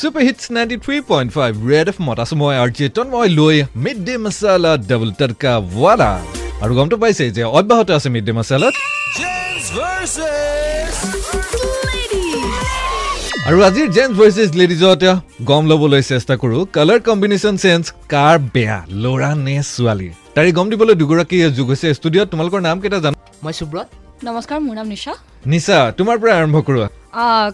Super 0.00 0.22
hits 0.26 0.44
ninety 0.56 0.76
three 0.84 0.96
point 1.08 1.30
five 1.36 1.52
red 1.70 1.86
F 1.92 1.98
মত 2.06 2.18
আছো 2.24 2.34
মই 2.42 2.54
আৰ্জি 2.64 2.84
তন্ময় 2.96 3.30
লৈ 3.38 3.56
mid 3.84 3.98
day 4.06 4.14
masala 4.24 4.72
double 4.90 5.10
tadka 5.20 5.52
wala 5.82 6.12
আৰু 6.62 6.72
গমটো 6.78 6.96
পাইছে 7.02 7.24
যে 7.36 7.42
অব্যাহত 7.58 7.88
আছে 7.96 8.08
মিড 8.14 8.24
ডে 8.28 8.32
মচালাত 8.38 8.74
আৰু 13.48 13.58
আজিৰ 13.68 13.88
জেন্টছ 13.96 14.14
ভাৰ্চেছ 14.20 14.50
লেডিজত 14.60 15.04
গম 15.48 15.62
ল'বলৈ 15.70 16.02
চেষ্টা 16.10 16.34
কৰোঁ। 16.42 16.62
কালাৰ 16.76 17.00
কম্বিনেশ্যন 17.08 17.54
চেঞ্জ 17.64 17.82
কাৰ 18.12 18.36
বেয়া 18.54 18.78
ল'ৰা 19.02 19.30
নে 19.46 19.56
ছোৱালী? 19.74 20.08
তাৰি 20.36 20.50
গম 20.56 20.66
দিবলৈ 20.72 20.94
দুগৰাকী 21.02 21.36
যোগ 21.58 21.68
হৈছে 21.72 21.88
ষ্টুডিঅ'ত। 21.98 22.28
তোমালোকৰ 22.32 22.60
নাম 22.68 22.76
কেইটা 22.82 22.98
জানো? 23.04 23.16
মই 23.44 23.54
সুব্ৰত। 23.60 23.86
নমস্কাৰ 24.26 24.58
মোৰ 24.66 24.74
নাম 24.78 24.86
নিশা। 24.94 25.12
নিশা 25.52 25.78
তোমাৰ 25.98 26.16
পৰা 26.20 26.32
আৰম্ভ 26.40 26.56
কৰোঁ। 26.68 27.01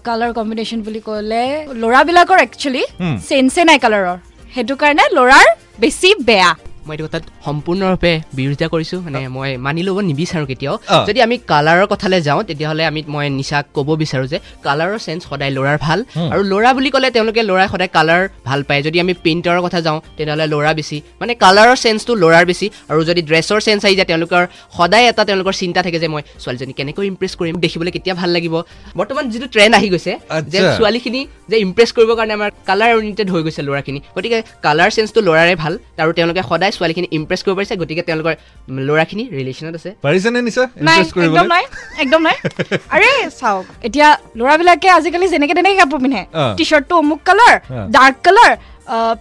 কালাৰ 0.07 0.31
কম্বিনেশ্যন 0.39 0.81
বুলি 0.87 1.01
ক'লে 1.09 1.43
ল'ৰাবিলাকৰ 1.83 2.39
একচুৱেলি। 2.47 2.83
চেঞ্চে 3.29 3.63
নাই 3.69 3.79
কালাৰৰ 3.85 4.17
সেইটো 4.55 4.75
কাৰণে 4.83 5.05
ল'ৰাৰ 5.17 5.47
বেছি 5.83 6.11
বেয়া 6.29 6.51
মই 6.89 6.95
এইটো 6.97 7.05
কথাত 7.07 7.25
সম্পূৰ্ণৰূপে 7.47 8.13
বিৰোধিতা 8.39 8.67
কৰিছোঁ 8.75 8.99
মানে 9.07 9.21
মই 9.37 9.51
মানি 9.67 9.81
ল'ব 9.87 9.99
নিবিচাৰোঁ 10.11 10.47
কেতিয়াও। 10.51 10.77
যদি 11.09 11.19
আমি 11.27 11.37
কালাৰৰ 11.53 11.87
কথালৈ 11.93 12.21
যাওঁ 12.29 12.41
তেতিয়াহ'লে 12.49 12.85
আমি 12.91 13.01
মই 13.15 13.25
নিচাক 13.39 13.65
ক'ব 13.77 13.89
বিচাৰোঁ 14.03 14.27
যে 14.33 14.39
কালাৰৰ 14.67 14.99
চেঞ্চ 15.07 15.21
সদায় 15.31 15.53
ল'ৰাৰ 15.57 15.79
ভাল। 15.87 15.99
আৰু 16.33 16.43
ল'ৰা 16.53 16.71
বুলি 16.77 16.91
ক'লে 16.95 17.09
তেওঁলোকে 17.17 17.43
ল'ৰাই 17.51 17.69
সদায় 17.73 17.91
কালাৰ 17.97 18.23
ভাল 18.49 18.61
পায় 18.69 18.81
যদি 18.87 18.99
আমি 19.05 19.13
প্ৰিণ্টাৰৰ 19.23 19.61
কথা 19.67 19.79
যাওঁ 19.87 19.99
তেনেহ'লে 20.17 20.47
ল'ৰা 20.53 20.73
বেছি 20.79 20.97
মানে 21.21 21.33
কালাৰৰ 21.45 21.77
চেঞ্চটো 21.85 22.13
ল'ৰাৰ 22.23 22.45
বেছি 22.51 22.67
আৰু 22.91 23.01
যদি 23.11 23.21
ড্ৰেছৰ 23.29 23.59
চেঞ্চ 23.67 23.81
আহি 23.87 23.95
যায় 23.99 24.09
তেওঁলোকৰ 24.11 24.43
সদায় 24.79 25.05
এটা 25.11 25.23
তেওঁলোকৰ 25.29 25.55
চিন্তা 25.63 25.81
থাকে 25.87 25.99
যে 26.03 26.09
মই 26.13 26.23
ছোৱালীজনী 26.43 26.73
কেনেকৈ 26.79 27.05
ইমপ্ৰেছ 27.13 27.33
কৰিম 27.41 27.55
দেখিবলৈ 27.65 27.91
কেতিয়া 27.97 28.15
ভাল 28.21 28.31
লাগিব 28.37 28.55
বৰ্তমান 28.99 29.25
যিটো 29.33 29.47
ট্ৰেণ্ড 29.55 29.73
আহি 29.79 29.89
গৈছে 29.95 30.13
যে। 30.53 30.59
ছোৱালীখিনি 30.79 31.21
যে 31.51 31.57
ইমপ্ৰেছ 31.67 31.91
কৰিবৰ 31.97 32.17
কাৰণে 32.19 32.35
আমাৰ 32.39 32.51
কালাৰ 32.69 32.91
অৰিয়েণ্টেড 32.99 33.29
হৈ 33.33 33.41
গৈছে 33.47 33.63
ল'ৰাখিনি 33.69 33.99
গতিকে 34.17 34.39
কালাৰ 34.67 34.91
চেঞ্চটো 34.97 35.21
ল'ৰাৰে 35.29 35.55
ভাল 35.63 35.73
আৰু 36.03 36.11
তেওঁলোকে 36.19 36.43
সদায় 36.51 36.73
ছোৱালীখিনি 36.79 37.09
ইমপ্ৰেছ 37.19 37.41
কৰিব 37.45 37.57
পাৰিছে 37.59 37.75
গতিকে 37.83 38.03
তেওঁলোকৰ 38.09 38.35
ল'ৰাখিনি 38.89 39.25
ৰিলেশ্যনত 39.39 39.75
আছে। 39.81 39.91
পাৰিছেনে 40.07 40.39
একদম 41.29 41.47
নাই 41.55 41.65
একদম 42.05 42.21
নাই। 42.27 42.37
আৰে 42.95 43.09
চাওক 43.41 43.65
এতিয়া 43.87 44.09
ল'ৰাবিলাকে 44.39 44.89
আজিকালি 44.99 45.27
যেনেকে 45.35 45.55
তেনেকে 45.59 45.77
কাপোৰ 45.83 45.99
পিন্ধে। 46.05 46.23
টি 46.59 46.65
চাৰ্টটো 46.71 46.95
অমুক 47.03 47.21
কালাৰ। 47.29 47.55
ডাৰ্ক 47.97 48.17
কালাৰ 48.27 48.53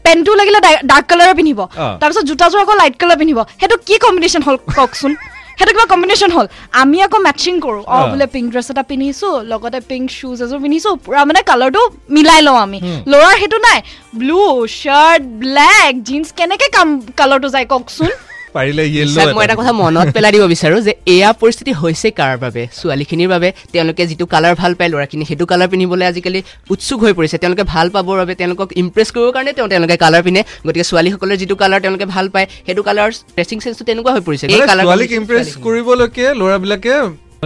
পেণ্টটো 0.06 0.34
লাগিলে 0.40 0.60
ডাৰ্ক 0.92 1.06
কালাৰৰ 1.12 1.36
পিন্ধিব। 1.40 1.60
তাৰপিছত 2.02 2.24
জোতাযোৰ 2.30 2.60
আকৌ 2.64 2.76
লাইট 2.82 2.96
কালাৰ 3.02 3.18
পিন্ধিব। 3.22 3.40
সেইটো 3.60 3.76
কি 3.88 3.96
কম্বিনেশ্যন 4.06 4.42
হ'ল 4.48 4.58
কওকচোন। 4.78 5.12
সেইটো 5.58 5.72
কিবা 5.74 5.86
কম্বিনেশ্যন 5.86 6.32
হ'ল। 6.32 6.48
আমি 6.82 6.98
আকৌ 7.04 7.18
মেটচিং 7.28 7.54
কৰোঁ। 7.66 7.84
অঁ। 7.88 8.04
বোলে 8.12 8.26
পিংক 8.34 8.48
ড্ৰেছ 8.52 8.68
এটা 8.72 8.84
পিন্ধিছোঁ 8.84 9.34
লগতে 9.52 9.80
পিংক 9.90 10.06
শ্বুজ 10.18 10.38
এযোৰ 10.46 10.60
পিন্ধিছোঁ 10.64 10.94
পূৰা 11.06 11.22
মানে 11.30 11.42
কালাৰটো 11.50 11.82
মিলাই 12.16 12.42
লওঁ 12.42 12.58
আমি। 12.66 12.80
ল'ৰাৰ 13.12 13.36
সেইটো 13.40 13.58
নাই। 13.58 13.80
ব্লু 14.16 14.42
শ্বাৰ্ট 14.82 15.24
ব্লেক 15.42 15.92
জিন্স 16.04 16.28
কেনেকে 16.38 16.68
কাম 16.78 16.88
কালাৰটো 17.20 17.48
যায় 17.50 17.66
কওকচোন। 17.66 18.10
পাৰিলে 18.56 18.84
য়েল্ল' 18.96 19.34
মই 19.38 19.44
এটা 19.48 19.56
কথা 19.60 19.74
মনত 19.82 20.08
পেলাই 20.16 20.32
দিব 20.36 20.44
বিচাৰোঁ 20.54 20.80
যে 20.88 20.94
এয়া 21.16 21.30
পৰিস্থিতি 21.42 21.72
হৈছে 21.82 22.08
কাৰ 22.20 22.34
বাবে? 22.44 22.62
ছোৱালীখিনিৰ 22.80 23.30
বাবে 23.34 23.50
তেওঁলোকে 23.74 24.04
যিটো 24.10 24.26
কালাৰ 24.34 24.54
ভাল 24.62 24.72
পায় 24.78 24.90
ল'ৰাখিনি 24.94 25.24
সেইটো 25.30 25.46
কালাৰ 25.52 25.68
পিন্ধিবলৈ 25.72 26.06
আজিকালি 26.12 26.40
উৎসুক 26.74 27.00
হৈ 27.06 27.14
পৰিছে। 27.20 27.36
তেওঁলোকে 27.44 27.64
ভাল 27.74 27.88
পাবৰ 27.96 28.16
বাবে 28.22 28.34
তেওঁলোকক 28.42 28.70
ইমপ্ৰেছ 28.82 29.08
কৰিবৰ 29.16 29.32
কাৰণে 29.36 29.52
তেওঁ 29.58 29.68
তেওঁলোকে 29.74 29.96
কালাৰ 30.04 30.22
পিন্ধে। 30.26 30.42
গতিকে 30.66 30.86
ছোৱালীসকলৰ 30.90 31.38
যিটো 31.42 31.56
কালাৰ 31.62 31.80
তেওঁলোকে 31.84 32.06
ভাল 32.16 32.26
পায় 32.34 32.48
সেইটো 32.66 32.82
কালাৰ 32.88 33.10
ড্ৰেছিং 33.36 33.58
চেঞ্চটো 33.64 33.84
তেনেকুৱা 33.90 34.12
হৈ 34.16 34.22
পৰিছে। 34.28 34.46
ছোৱালীক 34.48 35.12
ইমপ্ৰেছ। 35.20 35.48
কৰিবলৈকে 35.66 36.26
ল'ৰাবিলাকে 36.40 36.94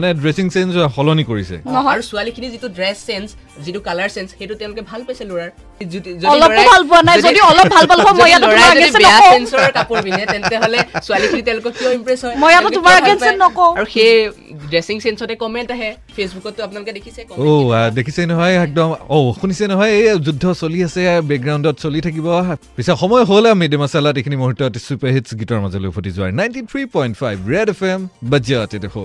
মানে 0.02 0.14
ড্ৰেছিং 0.22 0.46
চেঞ্জ 0.56 0.72
সলনি 0.96 1.24
কৰিছে। 1.32 1.56
আৰু 1.94 2.02
ছোৱালীখিনি 2.10 2.48
যিটো 2.54 2.68
ড্ৰেছ 2.78 2.98
চেঞ্চ 3.10 3.28
যিটো 3.66 3.80
কালাৰ 3.88 4.10
চেঞ্চ 4.16 4.30
সেইটো 4.40 4.56
তেওঁলোকে 4.60 4.82
ভাল 4.92 5.02
পাইছে 5.08 5.24
ল'ৰাৰ। 5.30 5.50
দেখিছে 17.98 18.22
নহয় 18.32 18.56
একদম। 18.66 18.90
অ' 19.16 19.34
শুনিছে 19.40 19.66
নহয় 19.72 19.92
এই 20.00 20.08
যুদ্ধ 20.28 20.44
চলি 20.62 20.80
আছে 20.88 21.02
বেকগ্ৰাউণ্ডত 21.30 21.76
চলি 21.86 22.00
থাকিব। 22.08 22.28
পিছে 22.76 22.94
সময় 23.02 23.24
হ'ল 23.30 23.46
মিড 23.62 23.74
মচালাত 23.84 24.16
এইখিনি 24.20 24.38
মুহূৰ্তত 24.42 24.74
ছুপাৰ 24.86 25.10
হিটছ 25.16 25.30
গীতৰ 25.40 25.60
মাজলৈ 25.64 25.88
উভতি 25.92 26.10
যোৱাৰ। 26.16 26.32
Ninety 26.40 26.62
three 26.72 26.82
point 26.96 27.14
five 27.22 27.36
red 27.54 27.68
F 27.74 27.82
M 27.92 28.00
বাজ্যাতে 28.32 28.78
দেখো 28.86 29.04